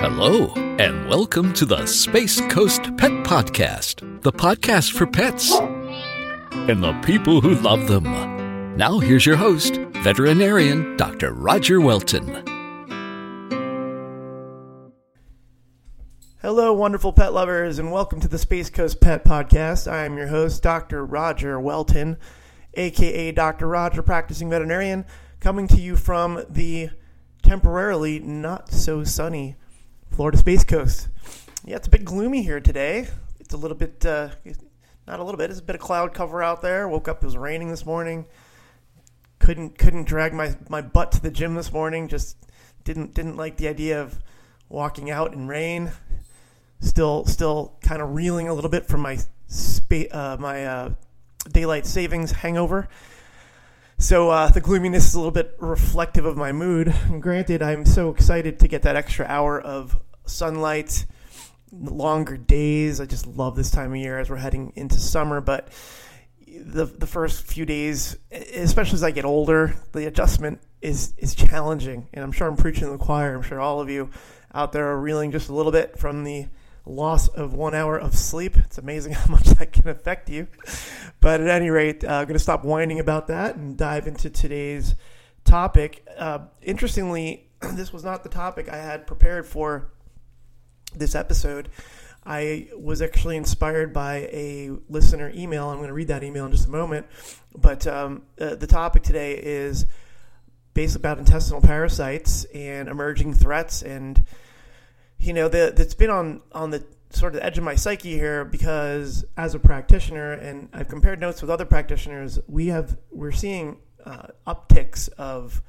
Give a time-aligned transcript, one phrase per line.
[0.00, 0.46] Hello,
[0.78, 7.42] and welcome to the Space Coast Pet Podcast, the podcast for pets and the people
[7.42, 8.04] who love them.
[8.78, 11.34] Now, here's your host, veterinarian Dr.
[11.34, 12.26] Roger Welton.
[16.40, 19.86] Hello, wonderful pet lovers, and welcome to the Space Coast Pet Podcast.
[19.86, 21.04] I am your host, Dr.
[21.04, 22.16] Roger Welton,
[22.72, 23.68] aka Dr.
[23.68, 25.04] Roger, practicing veterinarian,
[25.40, 26.88] coming to you from the
[27.42, 29.56] temporarily not so sunny
[30.10, 31.08] Florida Space Coast.
[31.64, 33.08] Yeah, it's a bit gloomy here today.
[33.38, 34.28] It's a little bit, uh,
[35.06, 36.88] not a little bit, it's a bit of cloud cover out there.
[36.88, 38.26] Woke up, it was raining this morning.
[39.38, 42.08] Couldn't couldn't drag my, my butt to the gym this morning.
[42.08, 42.36] Just
[42.84, 44.18] didn't didn't like the idea of
[44.68, 45.92] walking out in rain.
[46.80, 50.90] Still still kind of reeling a little bit from my spa- uh, my uh,
[51.50, 52.88] daylight savings hangover.
[54.00, 56.88] So uh, the gloominess is a little bit reflective of my mood.
[56.88, 61.04] And granted, I'm so excited to get that extra hour of sunlight,
[61.70, 62.98] longer days.
[62.98, 65.42] I just love this time of year as we're heading into summer.
[65.42, 65.68] But
[66.48, 72.08] the the first few days, especially as I get older, the adjustment is is challenging.
[72.14, 73.34] And I'm sure I'm preaching to the choir.
[73.34, 74.08] I'm sure all of you
[74.54, 76.46] out there are reeling just a little bit from the
[76.90, 78.56] loss of one hour of sleep.
[78.56, 80.48] It's amazing how much that can affect you.
[81.20, 84.30] But at any rate, I'm uh, going to stop whining about that and dive into
[84.30, 84.94] today's
[85.44, 86.06] topic.
[86.18, 89.90] Uh, interestingly, this was not the topic I had prepared for
[90.94, 91.68] this episode.
[92.24, 95.70] I was actually inspired by a listener email.
[95.70, 97.06] I'm going to read that email in just a moment.
[97.56, 99.86] But um, uh, the topic today is
[100.74, 104.22] basically about intestinal parasites and emerging threats and
[105.20, 108.44] you know, that's been on on the sort of the edge of my psyche here
[108.44, 113.78] because as a practitioner, and I've compared notes with other practitioners, we have we're seeing
[114.04, 115.62] uh, upticks of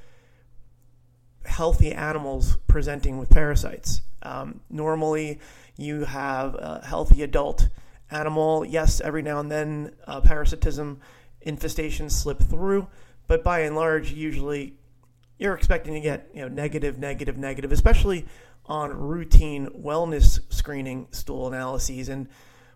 [1.45, 4.01] healthy animals presenting with parasites.
[4.23, 5.39] Um, normally,
[5.75, 7.69] you have a healthy adult
[8.09, 8.63] animal.
[8.63, 11.01] Yes, every now and then uh, parasitism
[11.45, 12.87] infestations slip through,
[13.27, 14.75] but by and large, usually
[15.39, 18.27] you're expecting to get you know negative, negative, negative, especially
[18.71, 22.07] on routine wellness screening stool analyses.
[22.07, 22.29] And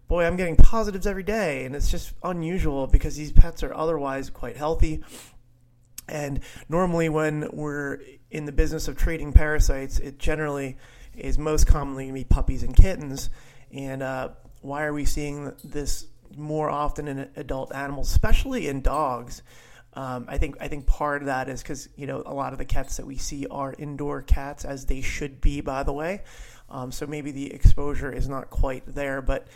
[0.10, 1.64] boy, I'm getting positives every day.
[1.64, 5.06] And it's just unusual because these pets are otherwise quite healthy.
[6.10, 10.76] And normally, when we're in the business of treating parasites, it generally
[11.16, 13.30] is most commonly to be puppies and kittens.
[13.72, 14.30] And uh,
[14.62, 19.44] why are we seeing this more often in adult animals, especially in dogs?
[19.96, 22.60] Um, I think I think part of that is because you know a lot of
[22.60, 26.24] the cats that we see are indoor cats, as they should be, by the way.
[26.70, 29.48] Um, so maybe the exposure is not quite there, but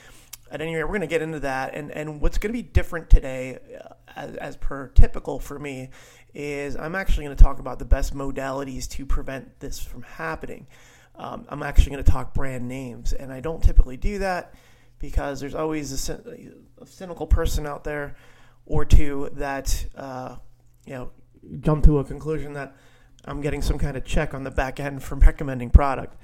[0.51, 1.73] at any rate, we're going to get into that.
[1.73, 5.89] And and what's going to be different today, uh, as, as per typical for me,
[6.33, 10.67] is I'm actually going to talk about the best modalities to prevent this from happening.
[11.15, 14.53] Um, I'm actually going to talk brand names, and I don't typically do that
[14.99, 16.13] because there's always a,
[16.81, 18.15] a cynical person out there
[18.65, 20.37] or two that uh,
[20.85, 21.11] you know
[21.61, 22.75] jump to a conclusion that
[23.25, 26.15] I'm getting some kind of check on the back end from recommending product.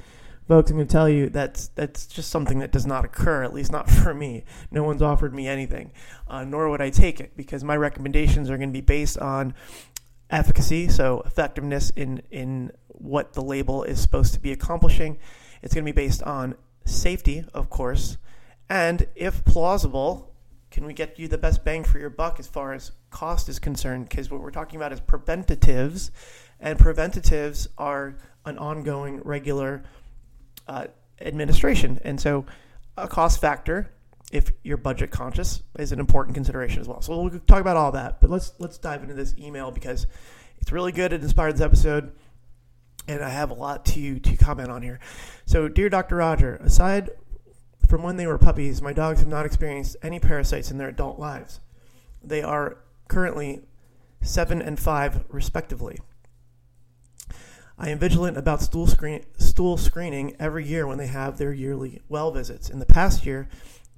[0.47, 3.53] Folks, I'm going to tell you that's that's just something that does not occur, at
[3.53, 4.43] least not for me.
[4.69, 5.91] No one's offered me anything,
[6.27, 9.55] uh, nor would I take it because my recommendations are going to be based on
[10.29, 15.17] efficacy, so effectiveness in in what the label is supposed to be accomplishing.
[15.63, 18.17] It's going to be based on safety, of course,
[18.69, 20.34] and if plausible,
[20.75, 23.59] can we get you the best bang for your buck as far as cost is
[23.59, 24.09] concerned?
[24.09, 26.11] Because what we're talking about is preventatives,
[26.59, 29.83] and preventatives are an ongoing, regular
[30.67, 30.87] uh,
[31.21, 31.97] administration.
[32.03, 32.45] And so,
[32.97, 33.89] a cost factor,
[34.33, 37.01] if you're budget conscious, is an important consideration as well.
[37.01, 38.19] So we'll talk about all that.
[38.19, 40.07] But let's let's dive into this email because
[40.57, 41.13] it's really good.
[41.13, 42.11] It inspired this episode
[43.07, 44.99] and I have a lot to to comment on here.
[45.45, 46.17] So, dear Dr.
[46.17, 47.11] Roger, aside
[47.87, 51.19] from when they were puppies, my dogs have not experienced any parasites in their adult
[51.19, 51.59] lives.
[52.23, 52.77] They are
[53.07, 53.61] currently
[54.21, 55.99] seven and five, respectively.
[57.77, 62.01] I am vigilant about stool, screen, stool screening every year when they have their yearly
[62.07, 62.69] well visits.
[62.69, 63.49] In the past year,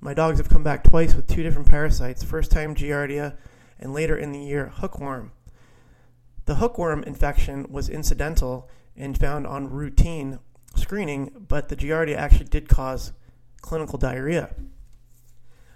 [0.02, 3.38] my dogs have come back twice with two different parasites first time Giardia,
[3.80, 5.32] and later in the year, hookworm.
[6.46, 10.40] The hookworm infection was incidental and found on routine
[10.76, 13.12] screening, but the Giardia actually did cause
[13.62, 14.54] clinical diarrhea.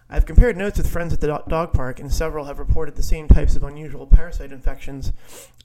[0.09, 3.29] I've compared notes with friends at the dog park, and several have reported the same
[3.29, 5.13] types of unusual parasite infections.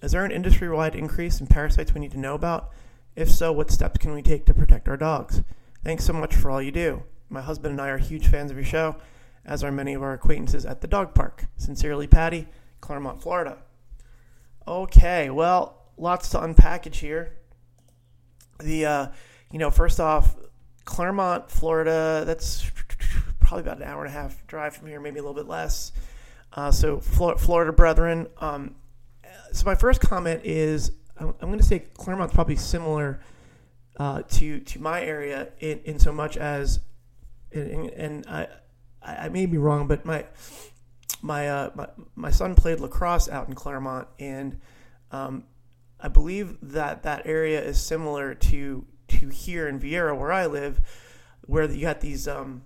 [0.00, 2.70] Is there an industry wide increase in parasites we need to know about?
[3.16, 5.42] If so, what steps can we take to protect our dogs?
[5.82, 7.02] Thanks so much for all you do.
[7.28, 8.96] My husband and I are huge fans of your show,
[9.44, 11.46] as are many of our acquaintances at the dog park.
[11.56, 12.46] Sincerely, Patty,
[12.80, 13.58] Clermont, Florida.
[14.68, 17.32] Okay, well, lots to unpackage here.
[18.60, 19.06] The uh,
[19.50, 20.36] you know, first off,
[20.86, 22.70] Clermont, Florida, that's
[23.40, 25.92] probably about an hour and a half drive from here, maybe a little bit less.
[26.54, 28.28] Uh, so, Florida brethren.
[28.38, 28.76] Um,
[29.52, 33.20] so, my first comment is I'm, I'm going to say Clermont's probably similar
[33.98, 36.80] uh, to to my area in, in so much as,
[37.52, 38.48] and, and I,
[39.02, 40.24] I may be wrong, but my
[41.20, 44.60] my uh, my, my son played lacrosse out in Clermont, and
[45.10, 45.44] um,
[46.00, 50.80] I believe that that area is similar to to here in Viera, where I live,
[51.46, 52.62] where you got these um,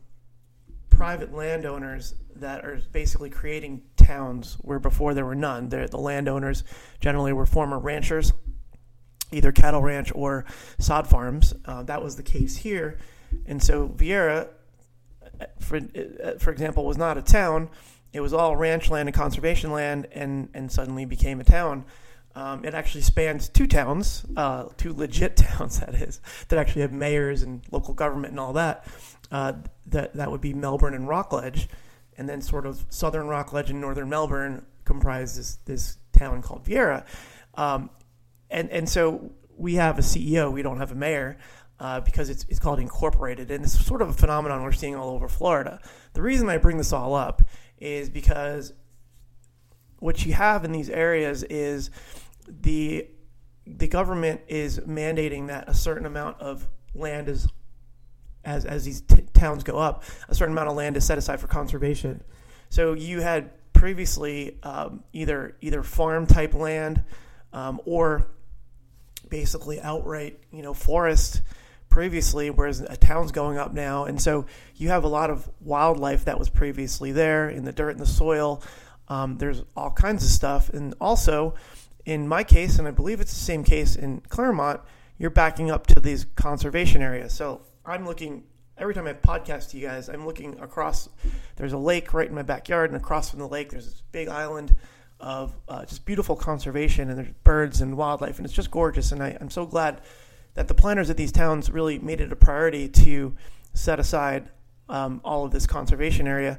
[0.89, 5.69] private landowners that are basically creating towns where before there were none.
[5.69, 6.65] They're, the landowners
[7.01, 8.33] generally were former ranchers,
[9.33, 10.45] either cattle ranch or
[10.79, 11.55] sod farms.
[11.65, 12.99] Uh, that was the case here,
[13.47, 14.49] and so Viera,
[15.59, 15.81] for
[16.39, 17.71] for example, was not a town.
[18.13, 21.85] It was all ranch land and conservation land, and and suddenly became a town.
[22.35, 26.93] Um, it actually spans two towns, uh, two legit towns, that is, that actually have
[26.93, 28.87] mayors and local government and all that.
[29.33, 29.55] Uh,
[29.87, 31.69] that that would be Melbourne and Rockledge,
[32.17, 37.05] and then sort of southern Rockledge and northern Melbourne comprise this this town called Viera.
[37.55, 37.91] Um,
[38.51, 41.39] and and so we have a CEO, we don't have a mayor.
[41.79, 45.09] Uh, because it's, it's called incorporated, and it's sort of a phenomenon we're seeing all
[45.15, 45.81] over Florida.
[46.13, 47.41] The reason I bring this all up
[47.79, 48.75] is because
[49.99, 51.91] what you have in these areas is
[52.61, 53.09] the
[53.67, 57.47] the government is mandating that a certain amount of land is
[58.45, 61.41] as as these t- towns go up, a certain amount of land is set aside
[61.41, 62.23] for conservation.
[62.69, 67.05] So you had previously um, either either farm type land
[67.53, 68.27] um, or
[69.29, 71.43] basically outright you know forest
[71.89, 76.25] previously, whereas a town's going up now, and so you have a lot of wildlife
[76.27, 78.63] that was previously there in the dirt and the soil.
[79.09, 81.55] Um, there's all kinds of stuff, and also
[82.11, 84.81] in my case, and I believe it's the same case in Clermont,
[85.17, 87.33] you're backing up to these conservation areas.
[87.33, 88.43] So I'm looking
[88.77, 91.09] every time I have podcast to you guys, I'm looking across.
[91.55, 94.27] There's a lake right in my backyard, and across from the lake, there's this big
[94.27, 94.75] island
[95.21, 99.13] of uh, just beautiful conservation, and there's birds and wildlife, and it's just gorgeous.
[99.13, 100.01] And I, I'm so glad
[100.55, 103.37] that the planners of these towns really made it a priority to
[103.73, 104.49] set aside
[104.89, 106.59] um, all of this conservation area.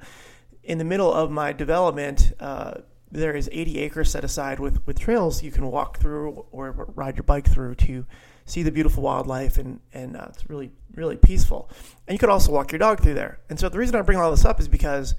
[0.63, 2.75] In the middle of my development, uh,
[3.12, 7.18] there is 80 acres set aside with, with trails you can walk through or ride
[7.18, 8.06] your bike through to
[8.46, 11.69] see the beautiful wildlife and, and uh, it's really really peaceful.
[12.08, 13.40] And you could also walk your dog through there.
[13.50, 15.16] And so the reason i bring all this up is because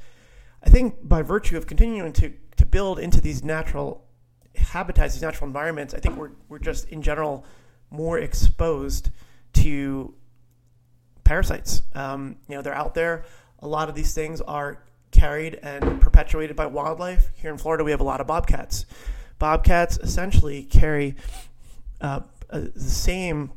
[0.63, 4.05] i think by virtue of continuing to, to build into these natural
[4.55, 7.47] habitats these natural environments i think we're, we're just in general
[7.91, 9.11] more exposed
[9.53, 10.15] to
[11.25, 11.83] parasites.
[11.95, 13.25] Um, you know they're out there.
[13.61, 17.31] A lot of these things are carried and perpetuated by wildlife.
[17.35, 18.87] Here in Florida, we have a lot of bobcats.
[19.39, 21.15] Bobcats essentially carry
[22.01, 22.21] uh,
[22.51, 23.53] uh, the same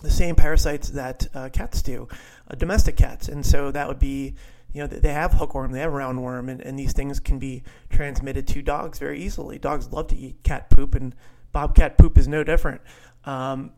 [0.00, 2.06] the same parasites that uh, cats do,
[2.48, 4.34] uh, domestic cats, and so that would be
[4.72, 8.46] you know they have hookworm, they have roundworm, and, and these things can be transmitted
[8.46, 9.58] to dogs very easily.
[9.58, 11.14] Dogs love to eat cat poop, and
[11.52, 12.80] bobcat poop is no different.
[13.24, 13.72] Um,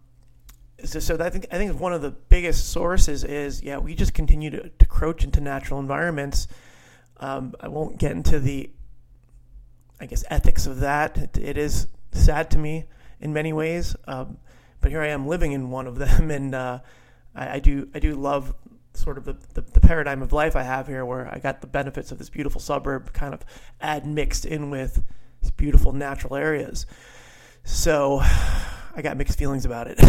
[0.85, 4.15] so, so I think I think one of the biggest sources is yeah we just
[4.15, 6.49] continue to, to crouch into natural environments
[7.21, 8.71] um, I won't get into the,
[10.01, 11.17] I guess, ethics of that.
[11.17, 12.87] it, it is sad to me
[13.21, 14.39] in many ways, um,
[14.81, 16.81] but here I am living in one of them, and uh,
[17.35, 18.55] I, I, do I do love
[18.95, 21.67] sort of the, the, the, paradigm of life I have here, where I got the
[21.67, 23.45] benefits of this beautiful suburb kind of
[23.81, 25.03] admixed in with
[25.43, 26.87] these beautiful natural areas.
[27.65, 28.23] So.
[28.93, 30.01] I got mixed feelings about it.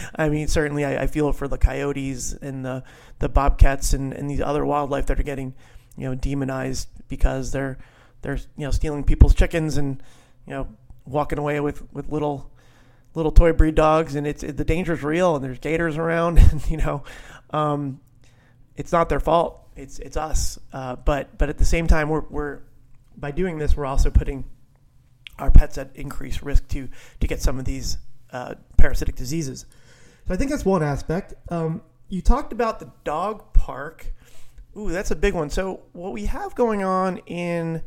[0.16, 2.82] I mean, certainly I, I, feel for the coyotes and the,
[3.18, 5.54] the bobcats and, and these other wildlife that are getting
[6.00, 7.76] you know demonized because they're
[8.22, 10.02] they're you know stealing people's chickens and
[10.46, 10.66] you know
[11.04, 12.50] walking away with with little
[13.14, 14.14] little toy breed dogs.
[14.14, 17.04] And it's it, the danger's real and there's gators around and you know
[17.50, 18.00] um,
[18.76, 19.68] it's not their fault.
[19.76, 20.58] It's it's us.
[20.72, 22.60] Uh, but but at the same time we're we're
[23.14, 24.44] by doing this we're also putting
[25.38, 26.88] our pets at increased risk to
[27.20, 27.98] to get some of these
[28.32, 29.66] uh, parasitic diseases.
[30.26, 31.34] So I think that's one aspect.
[31.50, 34.12] Um, you talked about the dog park
[34.76, 35.50] Ooh, that's a big one.
[35.50, 37.82] So what we have going on in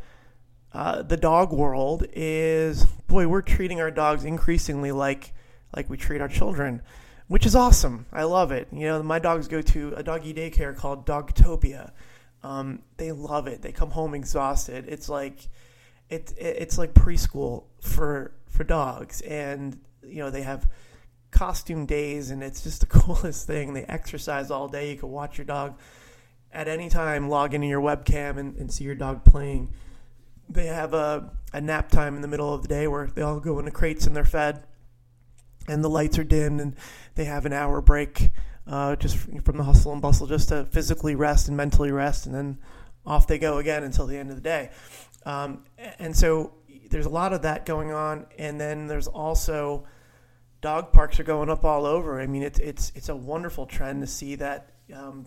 [0.73, 5.33] uh, the dog world is, boy, we're treating our dogs increasingly like
[5.75, 6.81] like we treat our children,
[7.27, 8.05] which is awesome.
[8.11, 8.67] I love it.
[8.71, 11.91] You know, my dogs go to a doggy daycare called Dogtopia.
[12.43, 13.61] Um, they love it.
[13.61, 14.85] They come home exhausted.
[14.87, 15.47] It's like
[16.09, 20.69] it, it, it's like preschool for for dogs, and you know they have
[21.31, 23.73] costume days, and it's just the coolest thing.
[23.73, 24.91] They exercise all day.
[24.91, 25.79] You can watch your dog
[26.53, 29.73] at any time log into your webcam and, and see your dog playing.
[30.49, 33.39] They have a, a nap time in the middle of the day where they all
[33.39, 34.63] go into crates and they're fed.
[35.67, 36.75] and the lights are dimmed and
[37.15, 38.31] they have an hour break
[38.67, 42.33] uh, just from the hustle and bustle just to physically rest and mentally rest and
[42.33, 42.57] then
[43.05, 44.69] off they go again until the end of the day
[45.25, 45.63] um,
[45.99, 46.53] and so
[46.89, 49.85] there's a lot of that going on and then there's also
[50.61, 54.01] dog parks are going up all over i mean it's it's it's a wonderful trend
[54.01, 55.25] to see that um,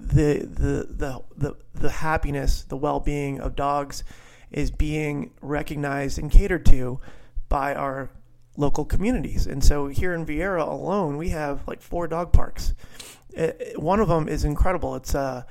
[0.00, 4.04] the, the the the the happiness the well-being of dogs
[4.50, 7.00] is being recognized and catered to
[7.48, 8.10] by our
[8.56, 9.46] local communities.
[9.46, 12.74] And so here in Viera alone, we have like four dog parks.
[13.30, 14.94] It, one of them is incredible.
[14.94, 15.42] It's uh,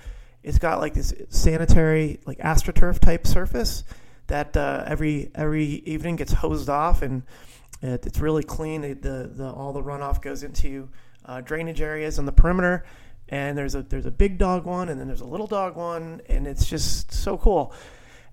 [0.42, 3.84] it's got like this sanitary like astroturf type surface
[4.28, 7.24] that uh, every every evening gets hosed off and
[7.82, 8.82] it, it's really clean.
[8.82, 10.90] The, the, the all the runoff goes into
[11.26, 12.86] uh, drainage areas on the perimeter.
[13.34, 16.22] And there's a there's a big dog one, and then there's a little dog one,
[16.30, 17.74] and it's just so cool.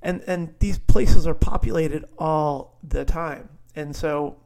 [0.03, 3.49] And and these places are populated all the time.
[3.75, 4.37] And so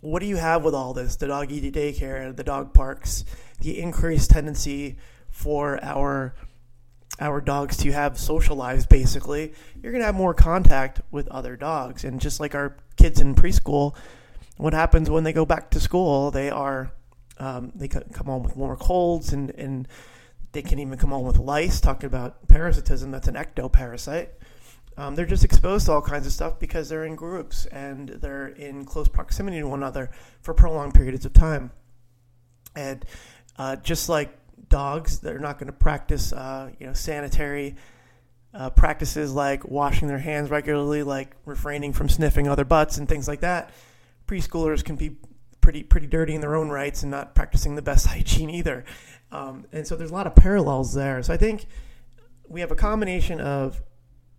[0.00, 1.16] what do you have with all this?
[1.16, 3.24] The dog daycare, the dog parks,
[3.58, 4.96] the increased tendency
[5.28, 6.36] for our
[7.18, 11.56] our dogs to have social lives basically you're going to have more contact with other
[11.56, 13.96] dogs and just like our kids in preschool
[14.56, 16.92] what happens when they go back to school they are
[17.38, 19.88] um, they come home with more colds and, and
[20.52, 24.28] they can even come home with lice talking about parasitism that's an ectoparasite
[24.98, 28.48] um, they're just exposed to all kinds of stuff because they're in groups and they're
[28.48, 31.70] in close proximity to one another for prolonged periods of time.
[32.74, 33.04] And
[33.56, 34.36] uh, just like
[34.68, 37.76] dogs, they're not going to practice, uh, you know, sanitary
[38.52, 43.28] uh, practices like washing their hands regularly, like refraining from sniffing other butts and things
[43.28, 43.70] like that.
[44.26, 45.16] Preschoolers can be
[45.68, 48.86] pretty pretty dirty in their own rights and not practicing the best hygiene either.
[49.30, 51.22] Um, and so there's a lot of parallels there.
[51.22, 51.66] So I think
[52.48, 53.82] we have a combination of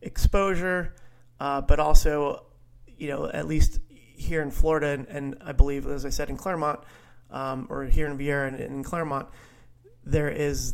[0.02, 0.96] exposure,
[1.40, 2.48] uh, but also,
[2.88, 6.36] you know, at least here in Florida, and, and I believe, as I said, in
[6.36, 6.80] Clermont,
[7.30, 9.28] um, or here in Viera and in Clermont,
[10.04, 10.74] there is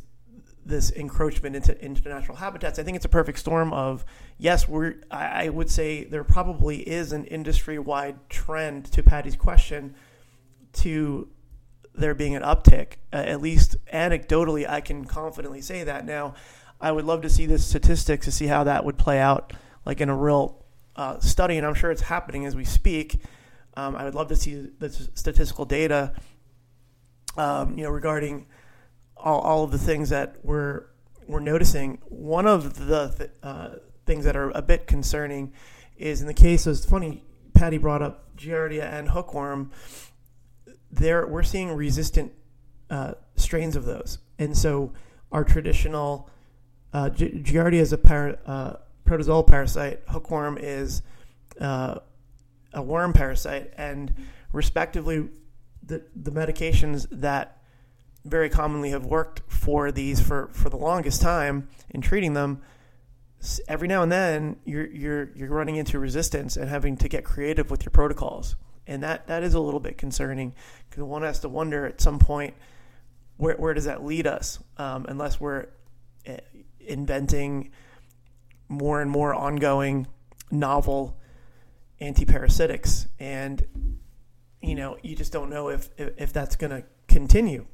[0.66, 2.80] this encroachment into international habitats.
[2.80, 4.06] I think it's a perfect storm of
[4.38, 4.96] yes, we're.
[5.12, 9.96] I, I would say there probably is an industry-wide trend to Patty's question
[10.76, 11.30] to
[11.94, 12.94] there being an uptick.
[13.14, 16.06] Uh, at least anecdotally, I can confidently say that.
[16.06, 16.36] Now,
[16.80, 19.54] I would love to see the statistics to see how that would play out,
[19.86, 20.66] like in a real
[20.96, 23.22] uh, study, and I'm sure it's happening as we speak.
[23.78, 26.14] Um, I would love to see the statistical data,
[27.38, 28.48] um, you know, regarding
[29.18, 30.86] all, all of the things that we're
[31.28, 32.00] we're noticing.
[32.06, 33.70] One of the th- uh,
[34.06, 35.54] things that are a bit concerning
[35.98, 36.68] is in the case.
[36.68, 37.24] It's funny.
[37.54, 39.72] Patty brought up Giardia and hookworm.
[40.96, 42.32] There, we're seeing resistant
[42.90, 44.94] uh, strains of those, and so
[45.32, 46.30] our traditional
[46.94, 48.00] uh, Giardia is a
[48.46, 50.00] uh, protozoal parasite.
[50.08, 51.02] Hookworm is
[51.60, 52.00] uh,
[52.74, 54.14] a worm parasite, and
[54.54, 55.28] respectively,
[55.84, 57.62] the the medications that
[58.24, 62.62] very commonly have worked for these for, for the longest time in treating them.
[63.68, 67.70] Every now and then, you're you're you're running into resistance and having to get creative
[67.70, 68.56] with your protocols,
[68.88, 70.54] and that, that is a little bit concerning
[70.90, 72.54] because one has to wonder at some point
[73.38, 75.68] where where does that lead us, um, unless we're
[76.26, 76.38] eh,
[76.80, 77.72] inventing
[78.70, 80.08] more and more ongoing
[80.52, 81.18] novel
[82.02, 83.08] antiparasitics.
[83.20, 83.66] And
[84.62, 87.66] you know you just don't know if if, if that's going to continue.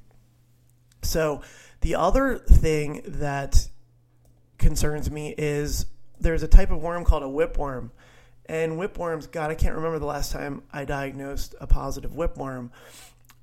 [1.03, 1.41] So
[1.81, 3.67] the other thing that
[4.57, 5.87] concerns me is
[6.19, 7.89] there's a type of worm called a whipworm
[8.51, 12.69] and whipworms god i can't remember the last time i diagnosed a positive whipworm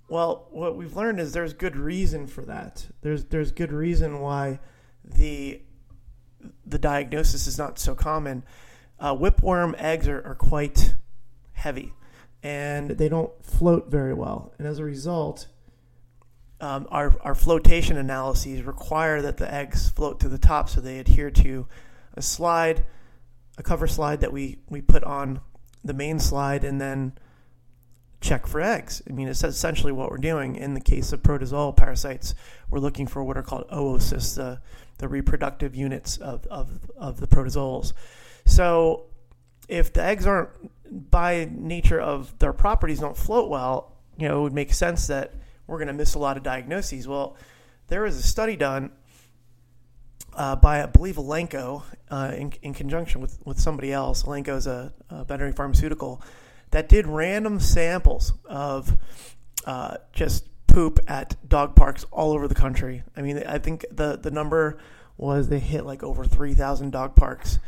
[0.09, 4.59] well what we've learned is there's good reason for that there's there's good reason why
[5.05, 5.61] the
[6.67, 8.45] the diagnosis is not so common.
[9.01, 10.95] Uh, whipworm eggs are, are quite
[11.53, 11.93] heavy
[12.43, 14.53] and they don't float very well.
[14.59, 15.49] And as a result,
[16.61, 20.99] um, our, our flotation analyses require that the eggs float to the top so they
[20.99, 21.67] adhere to
[22.15, 22.85] a slide,
[23.59, 25.41] a cover slide that we, we put on
[25.85, 27.13] the main slide, and then
[28.21, 29.03] check for eggs.
[29.09, 30.57] I mean, it's essentially what we're doing.
[30.57, 32.35] In the case of protozoal parasites,
[32.71, 34.61] we're looking for what are called oocysts, the,
[34.99, 37.93] the reproductive units of, of, of the protozoals.
[38.47, 39.07] So
[39.69, 40.51] if the eggs aren't,
[41.11, 45.35] by nature of their properties, don't float well, you know, it would make sense that
[45.67, 47.07] we're going to miss a lot of diagnoses.
[47.07, 47.37] Well,
[47.89, 48.91] there was a study done
[50.39, 54.23] uh, by, I believe, Elanco uh, in, in conjunction with, with somebody else.
[54.23, 56.23] Elanco is a, a veterinary pharmaceutical
[56.71, 58.97] that did random samples of
[59.67, 63.03] uh, just poop at dog parks all over the country.
[63.17, 64.79] I mean, I think the the number
[65.17, 67.59] was they hit like over 3,000 dog parks.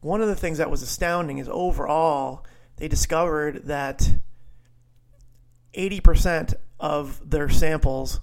[0.00, 2.44] One of the things that was astounding is overall
[2.78, 4.10] they discovered that
[5.74, 8.20] 80% of their samples,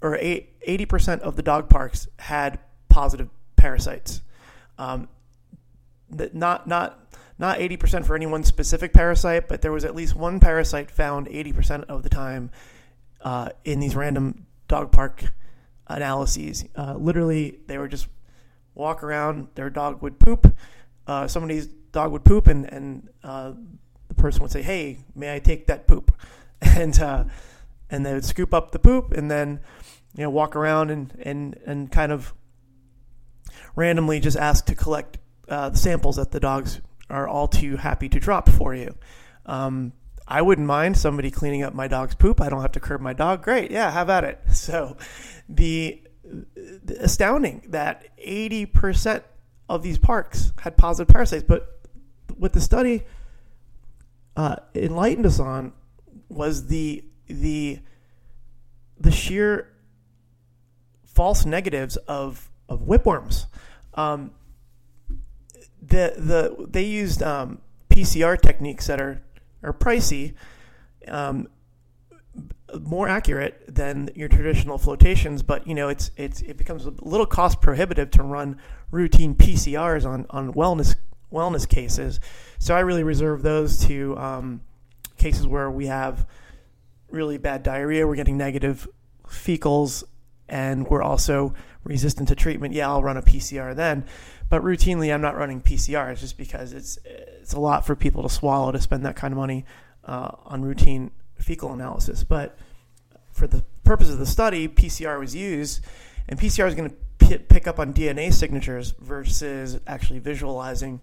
[0.00, 2.58] or 80% of the dog parks had
[2.96, 4.22] positive parasites.
[4.78, 5.08] Um,
[6.32, 6.98] not not
[7.38, 11.26] not 80% for any one specific parasite, but there was at least one parasite found
[11.26, 12.50] 80% of the time
[13.20, 15.24] uh, in these random dog park
[15.88, 16.64] analyses.
[16.74, 18.08] Uh, literally, they were just
[18.74, 20.56] walk around, their dog would poop,
[21.06, 23.52] uh, somebody's dog would poop, and and uh,
[24.08, 26.16] the person would say, "Hey, may I take that poop?"
[26.62, 27.24] and uh,
[27.90, 29.60] and they would scoop up the poop, and then
[30.16, 32.32] you know walk around and and and kind of
[33.74, 38.08] randomly just ask to collect uh, the samples that the dogs are all too happy
[38.08, 38.94] to drop for you.
[39.44, 39.92] Um,
[40.28, 42.40] I wouldn't mind somebody cleaning up my dog's poop.
[42.40, 43.42] I don't have to curb my dog.
[43.42, 44.40] Great, yeah, have at it.
[44.52, 44.96] So,
[45.48, 49.22] the, the astounding that eighty percent
[49.68, 51.44] of these parks had positive parasites.
[51.46, 51.80] But
[52.36, 53.04] what the study
[54.36, 55.72] uh, enlightened us on
[56.28, 57.78] was the the
[58.98, 59.72] the sheer
[61.04, 63.46] false negatives of of whipworms.
[63.94, 64.32] Um,
[65.80, 69.22] the the they used um, PCR techniques that are
[69.62, 70.34] are pricey,
[71.08, 71.48] um,
[72.80, 75.42] more accurate than your traditional flotations.
[75.42, 78.58] But you know, it's it's it becomes a little cost prohibitive to run
[78.90, 80.96] routine PCRs on on wellness
[81.32, 82.20] wellness cases.
[82.58, 84.60] So I really reserve those to um,
[85.16, 86.26] cases where we have
[87.10, 88.88] really bad diarrhea, we're getting negative
[89.28, 90.04] fecals,
[90.48, 92.74] and we're also resistant to treatment.
[92.74, 94.04] Yeah, I'll run a PCR then.
[94.48, 98.28] But routinely, I'm not running PCRs just because it's it's a lot for people to
[98.28, 99.64] swallow to spend that kind of money
[100.04, 102.24] uh, on routine fecal analysis.
[102.24, 102.56] But
[103.32, 105.84] for the purpose of the study, PCR was used,
[106.28, 111.00] and PCR is going to p- pick up on DNA signatures versus actually visualizing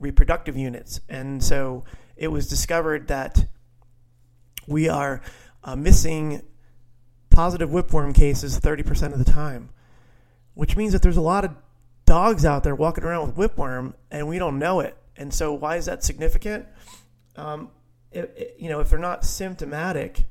[0.00, 1.00] reproductive units.
[1.08, 1.84] And so
[2.16, 3.46] it was discovered that
[4.66, 5.20] we are
[5.64, 6.42] uh, missing
[7.38, 9.68] positive whipworm cases 30% of the time,
[10.54, 11.54] which means that there's a lot of
[12.04, 14.96] dogs out there walking around with whipworm and we don't know it.
[15.16, 16.66] And so, why is that significant?
[17.36, 17.70] Um,
[18.10, 20.24] it, it, you know, if they're not symptomatic,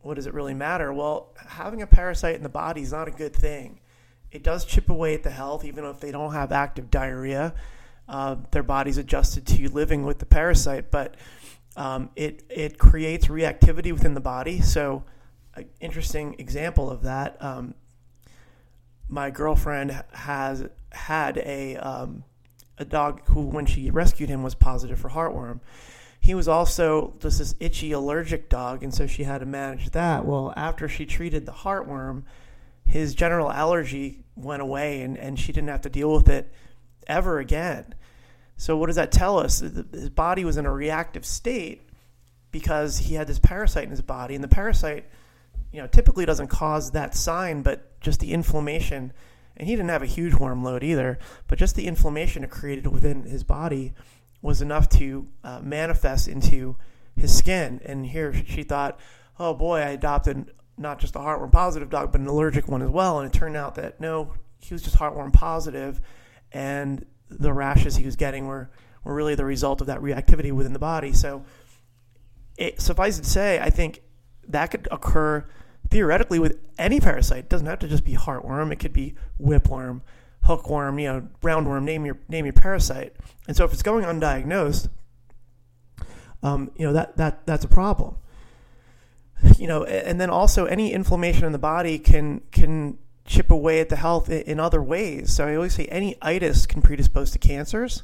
[0.00, 0.94] what does it really matter?
[0.94, 3.80] Well, having a parasite in the body is not a good thing.
[4.32, 7.52] It does chip away at the health, even if they don't have active diarrhea.
[8.08, 11.16] Uh, their body's adjusted to living with the parasite, but
[11.76, 14.62] um, it it creates reactivity within the body.
[14.62, 15.04] So,
[15.54, 17.42] an interesting example of that.
[17.42, 17.74] Um,
[19.08, 22.24] my girlfriend has had a um,
[22.78, 25.60] a dog who, when she rescued him, was positive for heartworm.
[26.20, 30.24] He was also just this itchy allergic dog, and so she had to manage that.
[30.24, 32.22] Well, after she treated the heartworm,
[32.86, 36.50] his general allergy went away, and, and she didn't have to deal with it
[37.06, 37.94] ever again.
[38.56, 39.60] So, what does that tell us?
[39.60, 41.88] His body was in a reactive state
[42.50, 45.04] because he had this parasite in his body, and the parasite,
[45.74, 49.12] you know, typically doesn't cause that sign, but just the inflammation
[49.56, 52.86] and he didn't have a huge worm load either, but just the inflammation it created
[52.86, 53.92] within his body
[54.42, 56.76] was enough to uh, manifest into
[57.16, 57.80] his skin.
[57.84, 58.98] And here she thought,
[59.38, 62.90] oh boy, I adopted not just a heartworm positive dog, but an allergic one as
[62.90, 63.20] well.
[63.20, 66.00] And it turned out that no, he was just heartworm positive,
[66.52, 68.70] and the rashes he was getting were,
[69.04, 71.12] were really the result of that reactivity within the body.
[71.12, 71.44] So,
[72.56, 74.00] it, suffice it to say, I think
[74.48, 75.44] that could occur
[75.90, 77.38] theoretically with any parasite.
[77.38, 78.72] It doesn't have to just be heartworm.
[78.72, 80.02] It could be whipworm,
[80.42, 81.84] hookworm, you know, roundworm.
[81.84, 83.14] Name your name your parasite.
[83.46, 84.88] And so if it's going undiagnosed,
[86.42, 88.16] um, you know that that that's a problem.
[89.58, 93.88] You know, and then also any inflammation in the body can can chip away at
[93.88, 95.32] the health in other ways.
[95.32, 98.02] So I always say any itis can predispose to cancers.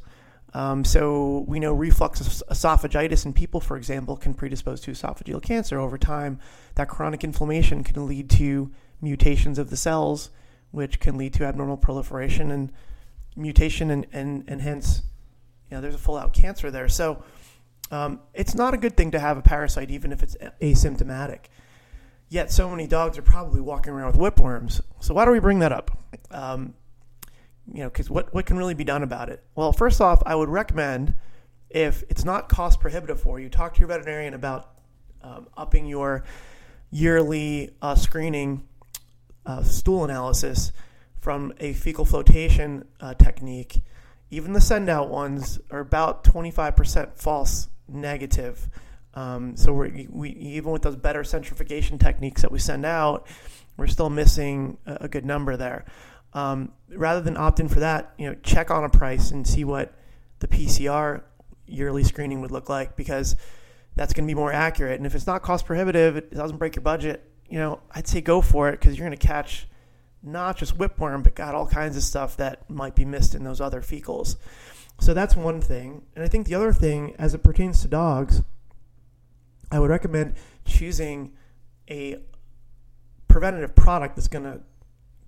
[0.53, 5.79] Um, so we know reflux esophagitis in people, for example, can predispose to esophageal cancer
[5.79, 6.41] over time.
[6.75, 10.31] That chronic inflammation can lead to mutations of the cells,
[10.73, 12.73] which can lead to abnormal proliferation and
[13.37, 15.03] mutation, and, and, and hence,
[15.71, 16.89] you know, there's a full out cancer there.
[16.89, 17.23] So
[17.91, 21.47] um, it's not a good thing to have a parasite, even if it's asymptomatic.
[22.29, 24.81] Yet so many dogs are probably walking around with whipworms.
[25.01, 25.97] So why do we bring that up?
[26.31, 26.75] Um,
[27.73, 29.43] you know, because what, what can really be done about it?
[29.55, 31.15] Well, first off, I would recommend
[31.69, 34.71] if it's not cost prohibitive for you, talk to your veterinarian about
[35.23, 36.25] um, upping your
[36.91, 38.67] yearly uh, screening
[39.47, 40.73] uh, stool analysis
[41.21, 43.83] from a fecal flotation uh, technique.
[44.31, 48.69] Even the send out ones are about 25% false negative.
[49.15, 53.27] Um, so we we, even with those better centrifugation techniques that we send out,
[53.77, 55.85] we're still missing a, a good number there
[56.33, 59.65] um, rather than opt in for that, you know, check on a price and see
[59.65, 59.95] what
[60.39, 61.23] the PCR
[61.67, 63.37] yearly screening would look like because
[63.97, 64.99] that's going to be more accurate.
[64.99, 68.21] And if it's not cost prohibitive, it doesn't break your budget, you know, I'd say
[68.21, 69.67] go for it because you're going to catch
[70.23, 73.61] not just whipworm, but got all kinds of stuff that might be missed in those
[73.61, 74.37] other fecals.
[75.01, 76.03] So that's one thing.
[76.15, 78.43] And I think the other thing, as it pertains to dogs,
[79.73, 81.33] I would recommend choosing
[81.89, 82.21] a
[83.29, 84.61] preventative product that's going to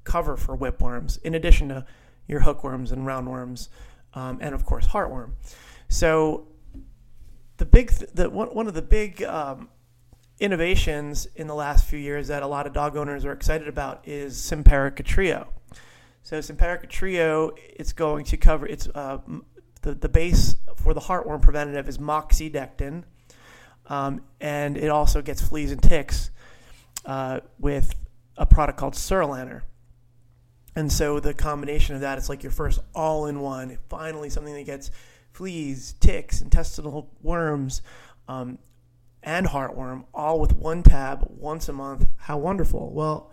[0.05, 1.85] cover for whipworms, in addition to
[2.27, 3.69] your hookworms and roundworms,
[4.15, 5.33] um, and of course heartworm.
[5.89, 6.49] So
[7.59, 9.69] the big, th- the one, of the big um,
[10.41, 14.07] innovations in the last few years that a lot of dog owners are excited about
[14.09, 15.49] is Simparica Trio.
[16.23, 19.19] So Simparica Trio, it's going to cover it's uh,
[19.83, 23.05] the the base for the heartworm preventative is moxidectin,
[23.87, 26.31] um, and it also gets fleas and ticks
[27.05, 27.95] uh, with
[28.37, 29.63] a product called Sarolaner.
[30.75, 33.79] And so the combination of that, it's like your first all-in-one.
[33.89, 34.91] Finally, something that gets
[35.33, 37.83] fleas, ticks, intestinal worms,
[38.29, 38.59] um,
[39.23, 42.09] and heartworm all with one tab once a month.
[42.17, 42.93] How wonderful!
[42.93, 43.31] Well,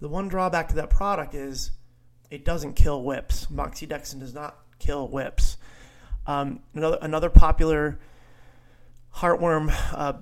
[0.00, 1.72] the one drawback to that product is
[2.30, 3.46] it doesn't kill whips.
[3.46, 5.56] Moxidectin does not kill whips.
[6.26, 7.98] Um, another another popular
[9.16, 10.14] heartworm uh,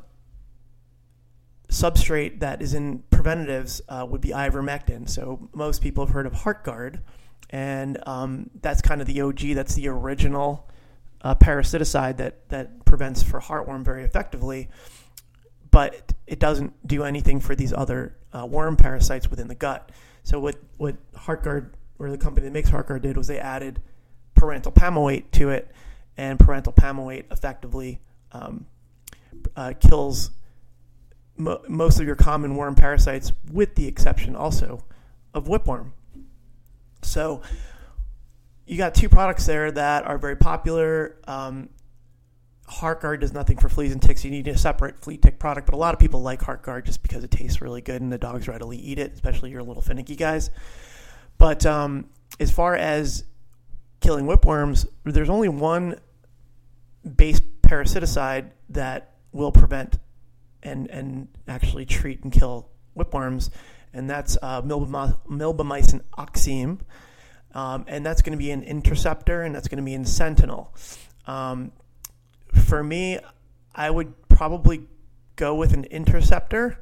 [1.68, 5.08] substrate that is in preventatives uh, would be ivermectin.
[5.08, 7.00] So most people have heard of HeartGard,
[7.50, 9.40] and um, that's kind of the OG.
[9.54, 10.68] That's the original
[11.22, 14.68] uh, parasiticide that that prevents for heartworm very effectively,
[15.72, 19.90] but it doesn't do anything for these other uh, worm parasites within the gut.
[20.22, 23.82] So what what HeartGard or the company that makes HeartGard did was they added
[24.36, 25.72] pyrantel pamoate to it,
[26.16, 28.66] and pyrantel pamoate effectively um,
[29.56, 30.30] uh, kills
[31.36, 34.84] mo- most of your common worm parasites, with the exception also
[35.34, 35.92] of whipworm.
[37.02, 37.42] So
[38.66, 41.16] you got two products there that are very popular.
[41.26, 41.68] Um,
[42.68, 44.24] HeartGard does nothing for fleas and ticks.
[44.24, 47.00] You need a separate flea tick product, but a lot of people like HeartGard just
[47.02, 50.16] because it tastes really good and the dogs readily eat it, especially your little finicky
[50.16, 50.50] guys.
[51.38, 53.24] But um, as far as
[54.00, 56.00] killing whipworms, there's only one
[57.14, 59.98] base parasiticide that will prevent
[60.62, 63.50] and and actually treat and kill whipworms,
[63.92, 66.80] and that's uh, milbemycin oxime,
[67.54, 70.74] um, and that's going to be an interceptor, and that's going to be in Sentinel.
[71.26, 71.72] Um,
[72.52, 73.18] for me,
[73.74, 74.86] I would probably
[75.36, 76.80] go with an interceptor,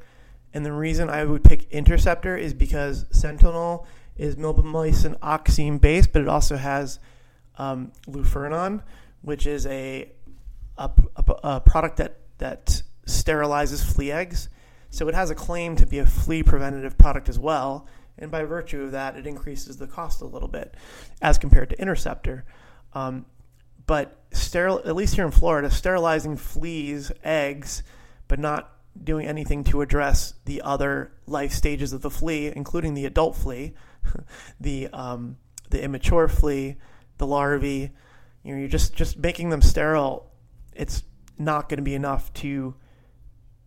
[0.52, 6.22] and the reason I would pick interceptor is because Sentinel is milbemycin oxime based, but
[6.22, 7.00] it also has
[7.58, 8.82] um, Lufenuron,
[9.22, 10.10] which is a
[10.76, 14.48] a, a, a product that that sterilizes flea eggs.
[14.90, 17.86] So it has a claim to be a flea preventative product as well.
[18.16, 20.74] And by virtue of that, it increases the cost a little bit
[21.20, 22.44] as compared to Interceptor.
[22.92, 23.26] Um,
[23.86, 27.82] but sterile, at least here in Florida, sterilizing fleas, eggs,
[28.28, 28.70] but not
[29.02, 33.74] doing anything to address the other life stages of the flea, including the adult flea,
[34.60, 35.36] the um,
[35.70, 36.76] the immature flea,
[37.18, 37.90] the larvae.
[38.42, 40.30] You know, you're just just making them sterile.
[40.74, 41.02] It's
[41.38, 42.74] not going to be enough to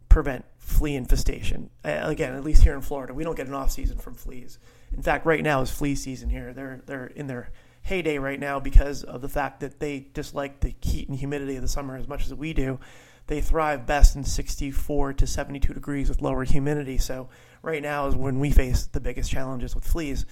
[0.10, 1.70] prevent flea infestation.
[1.84, 4.60] Again, at least here in Florida, we don't get an off season from fleas.
[4.96, 6.54] In fact, right now is flea season here.
[6.54, 7.52] They're they're in their
[7.84, 11.62] heyday right now because of the fact that they dislike the heat and humidity of
[11.62, 12.80] the summer as much as we do.
[13.28, 16.98] They thrive best in 64 to 72 degrees with lower humidity.
[16.98, 17.30] So
[17.62, 20.26] right now is when we face the biggest challenges with fleas.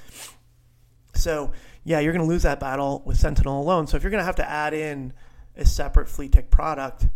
[1.14, 1.52] So
[1.84, 3.88] yeah, you're going to lose that battle with Sentinel alone.
[3.88, 5.14] So if you're going to have to add in
[5.56, 7.08] a separate flea tick product,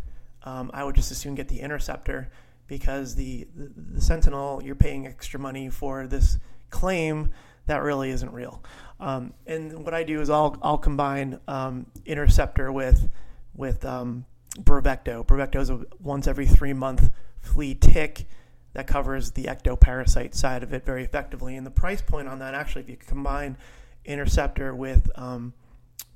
[0.43, 2.29] um, I would just as soon get the Interceptor
[2.69, 6.37] because the, the, the Sentinel, you're paying extra money for this
[6.69, 7.31] claim
[7.65, 8.63] that really isn't real.
[8.99, 13.09] Um, and what I do is I'll I'll combine um, Interceptor with
[13.53, 14.25] with um,
[14.57, 15.25] Bravecto.
[15.25, 18.25] Bravecto is a once every three month flea tick
[18.73, 21.55] that covers the ectoparasite side of it very effectively.
[21.55, 23.57] And the price point on that, actually, if you combine
[24.05, 25.53] Interceptor with um,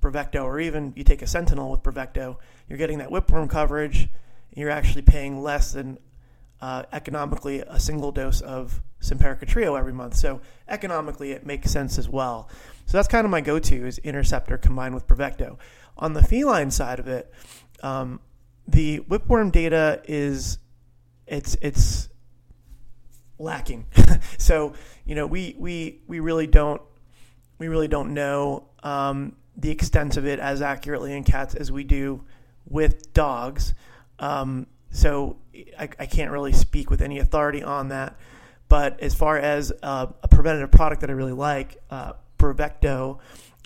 [0.02, 2.38] Bravecto, or even you take a Sentinel with Bravecto,
[2.68, 4.10] you're getting that whipworm coverage.
[4.52, 5.98] And you're actually paying less than
[6.64, 10.16] uh, economically a single dose of Simparica Trio every month.
[10.16, 12.50] So economically, it makes sense as well.
[12.86, 15.58] So that's kind of my go-to is Interceptor combined with Bravecto.
[15.98, 17.30] On the feline side of it,
[17.84, 18.22] um,
[18.66, 20.58] the whipworm data is
[21.28, 22.08] it's it's
[23.38, 23.86] lacking.
[24.38, 24.74] so
[25.06, 26.82] you know we we we really don't
[27.58, 31.84] we really don't know um, the extent of it as accurately in cats as we
[31.84, 32.24] do
[32.70, 33.74] with dogs.
[34.18, 35.38] Um, so
[35.78, 38.16] I, I, can't really speak with any authority on that.
[38.70, 42.14] But as far as uh, a preventative product that I really like, uh,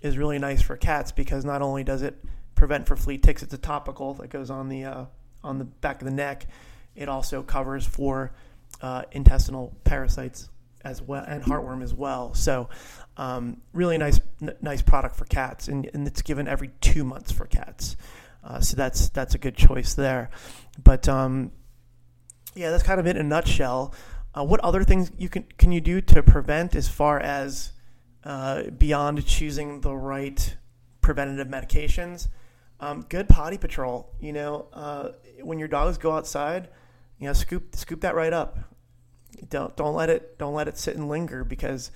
[0.04, 2.24] is really nice for cats because not only does it
[2.56, 5.06] prevent for flea ticks, it's a topical that goes on the uh,
[5.44, 6.48] on the back of the neck.
[6.96, 8.32] It also covers for
[8.82, 10.50] uh, intestinal parasites
[10.86, 12.34] as well and heartworm as well.
[12.36, 12.70] So,
[13.18, 17.32] um, really nice n- nice product for cats, and, and it's given every two months
[17.32, 17.98] for cats.
[18.48, 20.30] Uh, so that's that's a good choice there.
[20.82, 21.52] But um,
[22.56, 23.94] yeah, that's kind of it in a nutshell.
[24.34, 27.74] Uh, what other things you can can you do to prevent as far as
[28.24, 30.56] uh, beyond choosing the right
[31.02, 32.30] preventative medications?
[32.80, 34.14] Um, good potty patrol.
[34.22, 35.10] You know, uh,
[35.42, 36.70] when your dogs go outside,
[37.20, 38.60] you know, scoop scoop that right up.
[39.50, 41.92] Don't don't let it don't let it sit and linger because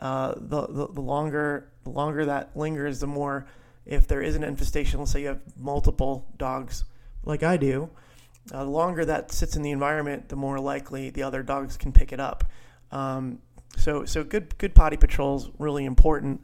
[0.00, 3.46] uh, the, the the longer the longer that lingers, the more
[3.86, 4.98] if there is an infestation.
[4.98, 6.84] Let's say you have multiple dogs,
[7.24, 7.90] like I do.
[8.52, 11.92] Uh, the longer that sits in the environment, the more likely the other dogs can
[11.92, 12.44] pick it up.
[12.90, 13.38] Um,
[13.76, 16.42] so so good good potty patrol is really important.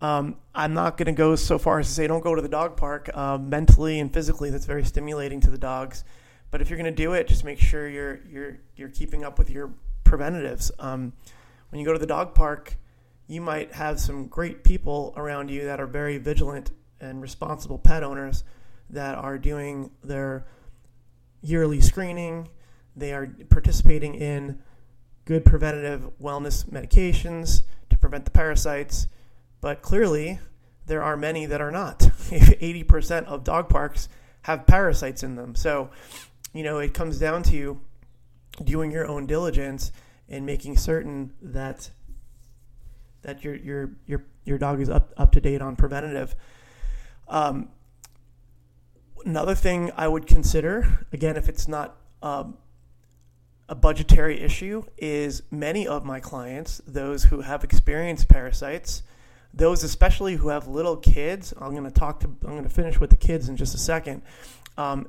[0.00, 2.48] Um, I'm not going to go so far as to say don't go to the
[2.48, 3.08] dog park.
[3.14, 6.04] Uh, mentally and physically, that's very stimulating to the dogs.
[6.50, 9.38] But if you're going to do it, just make sure you're you're you're keeping up
[9.38, 9.72] with your
[10.04, 10.70] preventatives.
[10.78, 11.12] Um,
[11.70, 12.76] when you go to the dog park,
[13.32, 18.02] you might have some great people around you that are very vigilant and responsible pet
[18.02, 18.44] owners
[18.90, 20.46] that are doing their
[21.40, 22.48] yearly screening.
[22.94, 24.60] They are participating in
[25.24, 29.06] good preventative wellness medications to prevent the parasites.
[29.60, 30.38] But clearly,
[30.86, 32.00] there are many that are not.
[32.00, 34.08] 80% of dog parks
[34.42, 35.54] have parasites in them.
[35.54, 35.90] So
[36.52, 37.80] you know, it comes down to
[38.62, 39.90] doing your own diligence
[40.28, 41.90] and making certain that
[43.22, 46.34] that your your your your dog is up up to date on preventative.
[47.28, 47.70] Um,
[49.24, 52.58] another thing I would consider, again, if it's not um,
[53.68, 59.02] a budgetary issue, is many of my clients, those who have experienced parasites,
[59.54, 61.54] those especially who have little kids.
[61.58, 62.26] I'm going to talk to.
[62.26, 64.22] I'm going to finish with the kids in just a second.
[64.76, 65.08] Um,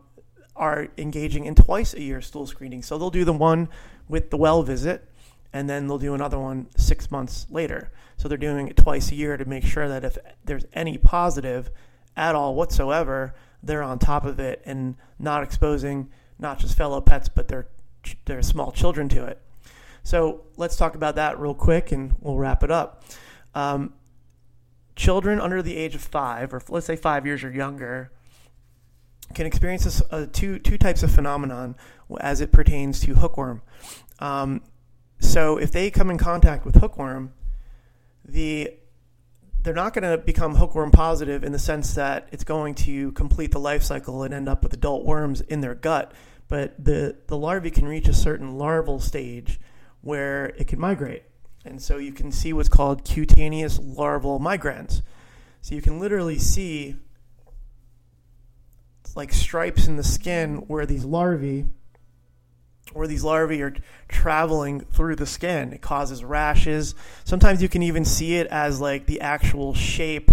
[0.55, 2.83] are engaging in twice a year stool screening.
[2.83, 3.69] So they'll do the one
[4.07, 5.09] with the well visit,
[5.53, 7.91] and then they'll do another one six months later.
[8.17, 11.71] So they're doing it twice a year to make sure that if there's any positive
[12.17, 17.29] at all whatsoever, they're on top of it and not exposing not just fellow pets
[17.29, 17.67] but their
[18.25, 19.39] their small children to it.
[20.03, 23.03] So let's talk about that real quick, and we'll wrap it up.
[23.55, 23.93] Um,
[24.95, 28.11] children under the age of five, or let's say five years or younger,
[29.33, 31.75] can experience this, uh, two two types of phenomenon
[32.19, 33.61] as it pertains to hookworm.
[34.19, 34.61] Um,
[35.33, 37.33] so if they come in contact with hookworm,
[38.23, 38.71] the
[39.63, 43.51] they're not going to become hookworm positive in the sense that it's going to complete
[43.51, 46.11] the life cycle and end up with adult worms in their gut.
[46.49, 49.59] But the, the larvae can reach a certain larval stage
[50.01, 51.23] where it can migrate.
[51.65, 55.01] And so you can see what's called cutaneous larval migrans.
[55.61, 56.97] So you can literally see
[59.15, 61.65] like stripes in the skin where these larvae
[62.93, 63.73] where these larvae are
[64.07, 65.73] traveling through the skin.
[65.73, 66.95] It causes rashes.
[67.23, 70.31] Sometimes you can even see it as like the actual shape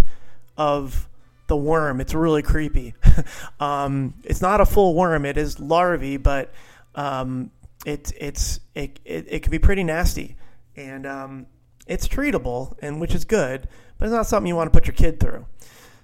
[0.56, 1.08] of
[1.46, 2.00] the worm.
[2.00, 2.94] It's really creepy.
[3.60, 5.24] um, it's not a full worm.
[5.24, 6.52] It is larvae, but
[6.94, 7.50] um,
[7.84, 10.36] it, it's it, it, it can be pretty nasty,
[10.76, 11.46] and um,
[11.86, 13.68] it's treatable, and which is good,
[13.98, 15.46] but it's not something you want to put your kid through.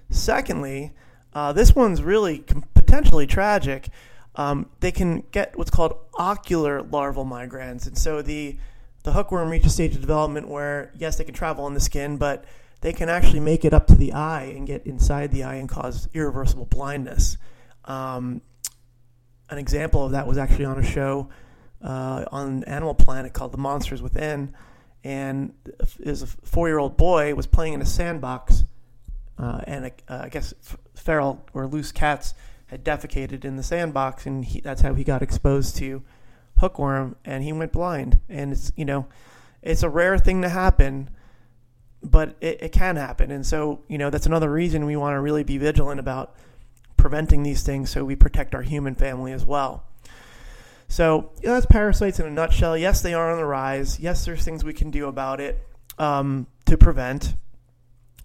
[0.09, 0.93] Secondly,
[1.33, 2.43] uh, this one's really
[2.73, 3.89] potentially tragic.
[4.37, 8.57] Um, they can get what's called ocular larval migrans, and so the
[9.03, 12.17] the hookworm reaches a stage of development where yes, they can travel in the skin,
[12.17, 12.45] but
[12.81, 15.67] they can actually make it up to the eye and get inside the eye and
[15.67, 17.37] cause irreversible blindness.
[17.85, 18.41] Um,
[19.49, 21.29] an example of that was actually on a show
[21.81, 24.53] uh, on Animal Planet called The Monsters Within,
[25.03, 25.53] and
[25.99, 28.65] is a four-year-old boy was playing in a sandbox
[29.39, 30.53] uh, and uh, I guess
[30.95, 32.33] feral or loose cats
[32.67, 36.03] had defecated in the sandbox, and he, that's how he got exposed to
[36.59, 38.19] hookworm, and he went blind.
[38.29, 39.07] And it's you know,
[39.61, 41.09] it's a rare thing to happen,
[42.03, 45.19] but it, it can happen, and so you know that's another reason we want to
[45.19, 46.35] really be vigilant about
[46.97, 49.83] preventing these things, so we protect our human family as well.
[50.89, 52.77] So that's parasites in a nutshell.
[52.77, 53.99] Yes, they are on the rise.
[53.99, 55.59] Yes, there's things we can do about it
[55.97, 57.35] um, to prevent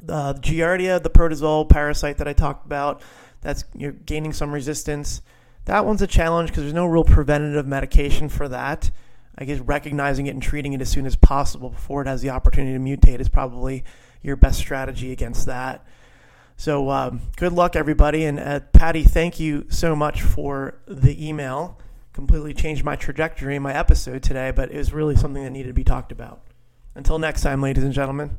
[0.08, 3.02] uh, the Giardia, the protozoal parasite that I talked about,
[3.42, 5.20] that's you're gaining some resistance.
[5.66, 8.90] That one's a challenge because there's no real preventative medication for that.
[9.36, 12.30] I guess recognizing it and treating it as soon as possible before it has the
[12.30, 13.84] opportunity to mutate is probably
[14.22, 15.84] your best strategy against that.
[16.56, 18.24] So, um, good luck, everybody.
[18.24, 21.78] And uh, Patty, thank you so much for the email.
[22.12, 25.68] Completely changed my trajectory in my episode today, but it was really something that needed
[25.68, 26.42] to be talked about.
[26.94, 28.38] Until next time, ladies and gentlemen.